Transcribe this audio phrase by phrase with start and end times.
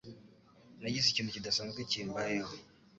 [0.81, 2.53] Nagize ikintu kidasanzwe kimbayeho.